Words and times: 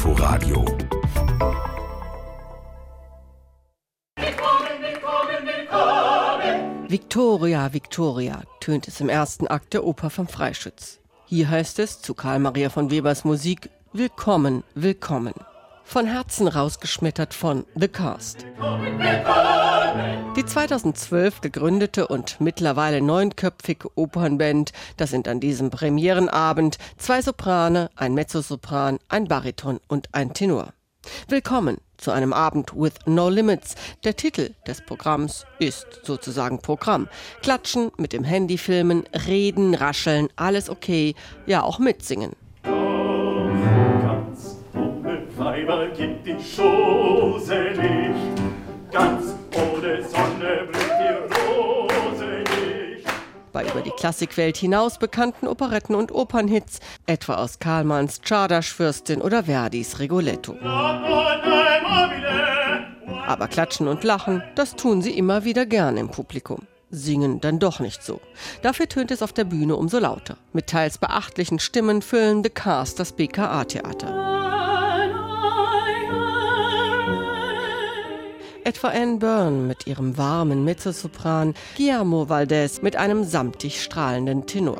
Inforadio 0.00 0.64
Victoria, 6.88 7.70
Victoria, 7.74 8.42
tönt 8.60 8.88
es 8.88 9.02
im 9.02 9.10
ersten 9.10 9.46
Akt 9.46 9.74
der 9.74 9.84
Oper 9.84 10.08
vom 10.08 10.26
Freischütz. 10.26 11.00
Hier 11.26 11.50
heißt 11.50 11.78
es 11.80 12.00
zu 12.00 12.14
Karl 12.14 12.38
Maria 12.38 12.70
von 12.70 12.90
Webers 12.90 13.26
Musik 13.26 13.68
Willkommen, 13.92 14.64
willkommen. 14.74 15.34
Von 15.84 16.06
Herzen 16.06 16.48
rausgeschmettert 16.48 17.34
von 17.34 17.66
The 17.74 17.88
Cast. 17.88 18.46
Die 20.36 20.44
2012 20.44 21.40
gegründete 21.40 22.06
und 22.06 22.40
mittlerweile 22.40 23.00
neunköpfige 23.00 23.88
Opernband, 23.96 24.72
das 24.96 25.10
sind 25.10 25.26
an 25.26 25.40
diesem 25.40 25.70
Premierenabend 25.70 26.78
zwei 26.96 27.20
Soprane, 27.22 27.90
ein 27.96 28.14
Mezzosopran, 28.14 28.98
ein 29.08 29.26
Bariton 29.26 29.80
und 29.88 30.08
ein 30.12 30.32
Tenor. 30.32 30.72
Willkommen 31.28 31.78
zu 31.96 32.10
einem 32.10 32.32
Abend 32.32 32.72
with 32.74 32.94
No 33.06 33.28
Limits. 33.28 33.74
Der 34.04 34.16
Titel 34.16 34.54
des 34.66 34.80
Programms 34.80 35.44
ist 35.58 35.86
sozusagen 36.04 36.60
Programm. 36.60 37.08
Klatschen, 37.42 37.90
mit 37.96 38.12
dem 38.12 38.24
Handy 38.24 38.58
filmen, 38.58 39.04
reden, 39.26 39.74
rascheln, 39.74 40.28
alles 40.36 40.70
okay, 40.70 41.14
ja 41.46 41.62
auch 41.62 41.78
mitsingen. 41.78 42.32
Ganz 42.62 44.56
ohne 44.74 45.22
Weiber 45.36 45.88
gibt 45.88 46.26
die 46.26 46.36
Chose 46.36 47.72
nicht. 47.76 48.40
Ganz 48.92 49.29
Klassikwelt 54.00 54.56
hinaus 54.56 54.98
bekannten 54.98 55.46
Operetten 55.46 55.94
und 55.94 56.10
Opernhits, 56.10 56.80
etwa 57.04 57.34
aus 57.34 57.58
Karlmanns 57.58 58.22
Czardasch-Fürstin 58.22 59.20
oder 59.20 59.44
Verdis 59.44 59.98
Rigoletto. 59.98 60.56
Aber 63.26 63.46
klatschen 63.46 63.88
und 63.88 64.02
lachen, 64.02 64.42
das 64.54 64.74
tun 64.74 65.02
sie 65.02 65.10
immer 65.10 65.44
wieder 65.44 65.66
gern 65.66 65.98
im 65.98 66.10
Publikum. 66.10 66.66
Singen 66.88 67.42
dann 67.42 67.58
doch 67.58 67.78
nicht 67.78 68.02
so. 68.02 68.22
Dafür 68.62 68.88
tönt 68.88 69.10
es 69.10 69.20
auf 69.20 69.34
der 69.34 69.44
Bühne 69.44 69.76
umso 69.76 69.98
lauter. 69.98 70.38
Mit 70.54 70.68
teils 70.68 70.96
beachtlichen 70.96 71.58
Stimmen 71.58 72.00
füllen 72.00 72.42
The 72.42 72.48
Cast 72.48 72.98
das 73.00 73.12
BKA-Theater. 73.12 74.30
Etwa 78.70 78.90
Anne 78.90 79.16
Byrne 79.16 79.66
mit 79.66 79.88
ihrem 79.88 80.16
warmen 80.16 80.62
Mezzosopran, 80.62 81.54
Guillermo 81.76 82.28
Valdez 82.28 82.82
mit 82.82 82.94
einem 82.94 83.24
samtig 83.24 83.82
strahlenden 83.82 84.46
Tenor. 84.46 84.78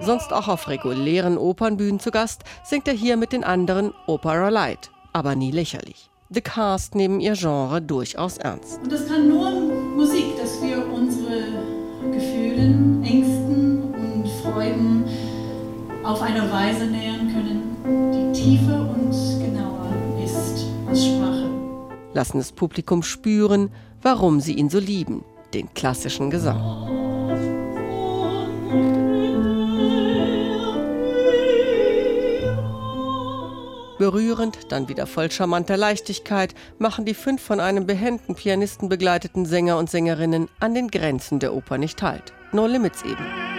Sonst 0.00 0.32
auch 0.32 0.48
auf 0.48 0.66
regulären 0.68 1.36
Opernbühnen 1.36 2.00
zu 2.00 2.10
Gast, 2.10 2.44
singt 2.64 2.88
er 2.88 2.94
hier 2.94 3.18
mit 3.18 3.34
den 3.34 3.44
anderen 3.44 3.92
Opera 4.06 4.48
Light, 4.48 4.90
aber 5.12 5.34
nie 5.34 5.50
lächerlich. 5.50 6.08
The 6.30 6.40
Cast 6.40 6.94
nehmen 6.94 7.20
ihr 7.20 7.34
Genre 7.34 7.82
durchaus 7.82 8.38
ernst. 8.38 8.80
Und 8.82 8.90
das 8.90 9.06
kann 9.06 9.28
nur 9.28 9.50
Musik, 9.50 10.33
eine 16.24 16.50
Weise 16.50 16.86
nähern 16.86 17.28
können, 17.32 18.32
die 18.32 18.40
tiefer 18.40 18.80
und 18.80 19.12
genauer 19.44 19.92
ist 20.24 20.64
als 20.88 21.04
Sprache. 21.04 21.50
Lassen 22.14 22.38
das 22.38 22.52
Publikum 22.52 23.02
spüren, 23.02 23.70
warum 24.00 24.40
sie 24.40 24.54
ihn 24.54 24.70
so 24.70 24.78
lieben, 24.78 25.24
den 25.52 25.72
klassischen 25.74 26.30
Gesang. 26.30 26.60
Berührend, 33.98 34.72
dann 34.72 34.88
wieder 34.88 35.06
voll 35.06 35.30
charmanter 35.30 35.76
Leichtigkeit 35.76 36.54
machen 36.78 37.04
die 37.04 37.14
fünf 37.14 37.42
von 37.42 37.60
einem 37.60 37.86
behenden 37.86 38.34
Pianisten 38.34 38.88
begleiteten 38.88 39.46
Sänger 39.46 39.78
und 39.78 39.88
Sängerinnen 39.88 40.48
an 40.58 40.74
den 40.74 40.88
Grenzen 40.88 41.38
der 41.38 41.54
Oper 41.54 41.78
nicht 41.78 42.02
halt. 42.02 42.32
No 42.52 42.66
Limits 42.66 43.02
eben. 43.02 43.53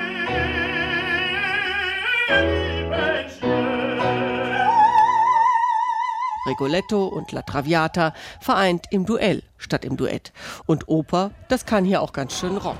Rigoletto 6.45 7.05
und 7.07 7.31
La 7.31 7.41
Traviata 7.41 8.13
vereint 8.39 8.85
im 8.91 9.05
Duell 9.05 9.43
statt 9.57 9.83
im 9.83 9.97
Duett. 9.97 10.31
Und 10.65 10.87
Oper, 10.87 11.31
das 11.49 11.65
kann 11.65 11.85
hier 11.85 12.01
auch 12.01 12.13
ganz 12.13 12.37
schön 12.37 12.57
rocken. 12.57 12.79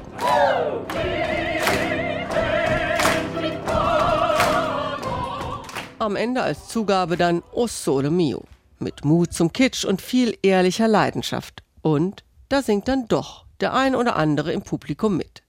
Am 5.98 6.16
Ende 6.16 6.44
als 6.44 6.68
Zugabe 6.68 7.18
dann 7.18 7.42
O 7.52 7.68
Sole 7.68 8.12
Mio. 8.12 8.44
Mit 8.80 9.06
Mut 9.06 9.34
zum 9.34 9.52
Kitsch 9.54 9.86
und 9.86 10.02
viel 10.02 10.38
ehrlicher 10.44 10.88
Leidenschaft. 10.88 11.64
Und 11.82 12.24
da 12.50 12.62
singt 12.62 12.88
dann 12.88 13.08
doch 13.08 13.46
der 13.60 13.74
ein 13.74 13.96
oder 13.96 14.16
andere 14.16 14.52
im 14.52 14.62
Publikum 14.62 15.18
mit. 15.18 15.42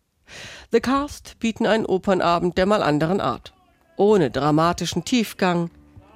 The 0.72 0.80
Cast 0.80 1.38
bieten 1.38 1.66
einen 1.66 1.86
Opernabend 1.86 2.56
der 2.56 2.66
mal 2.66 2.82
anderen 2.82 3.20
Art. 3.20 3.55
Ohne 3.96 4.30
dramatischen 4.30 5.04
Tiefgang, 5.04 5.70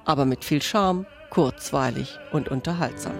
aber 0.05 0.25
mit 0.25 0.45
viel 0.45 0.61
Charme, 0.61 1.07
kurzweilig 1.31 2.19
und 2.31 2.49
unterhaltsam. 2.49 3.13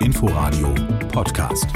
Inforadio 0.00 0.74
Podcast. 1.12 1.68